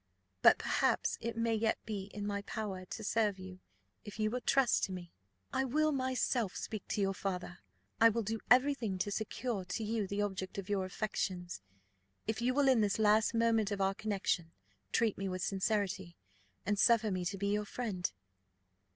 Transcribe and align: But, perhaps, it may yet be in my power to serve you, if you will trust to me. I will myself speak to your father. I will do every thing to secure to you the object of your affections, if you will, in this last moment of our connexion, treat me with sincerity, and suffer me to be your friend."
But, 0.41 0.57
perhaps, 0.57 1.19
it 1.21 1.37
may 1.37 1.53
yet 1.53 1.77
be 1.85 2.05
in 2.05 2.25
my 2.25 2.41
power 2.41 2.85
to 2.85 3.03
serve 3.03 3.37
you, 3.37 3.59
if 4.03 4.17
you 4.17 4.31
will 4.31 4.41
trust 4.41 4.83
to 4.85 4.91
me. 4.91 5.11
I 5.53 5.63
will 5.63 5.91
myself 5.91 6.55
speak 6.55 6.87
to 6.87 7.01
your 7.01 7.13
father. 7.13 7.59
I 7.99 8.09
will 8.09 8.23
do 8.23 8.39
every 8.49 8.73
thing 8.73 8.97
to 8.97 9.11
secure 9.11 9.63
to 9.65 9.83
you 9.83 10.07
the 10.07 10.23
object 10.23 10.57
of 10.57 10.69
your 10.69 10.85
affections, 10.85 11.61
if 12.25 12.41
you 12.41 12.55
will, 12.55 12.67
in 12.67 12.81
this 12.81 12.97
last 12.97 13.35
moment 13.35 13.69
of 13.69 13.79
our 13.79 13.93
connexion, 13.93 14.51
treat 14.91 15.19
me 15.19 15.29
with 15.29 15.43
sincerity, 15.43 16.15
and 16.65 16.79
suffer 16.79 17.11
me 17.11 17.23
to 17.25 17.37
be 17.37 17.49
your 17.49 17.65
friend." 17.65 18.11